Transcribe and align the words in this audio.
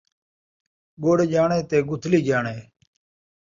ڳڑ 1.03 1.17
ڄاݨے 1.31 1.59
تے 1.69 1.77
ڳتھلی 1.89 2.19
ڄاݨے 2.27 2.57